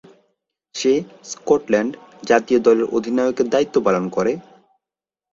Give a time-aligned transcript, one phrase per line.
[0.75, 0.93] সে
[1.31, 1.91] Scotland
[2.23, 4.31] জাতীয় দলের অধিনায়কের দায়িত্ব পালন করে।